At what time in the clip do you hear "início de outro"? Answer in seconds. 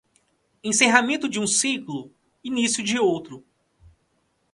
2.43-3.45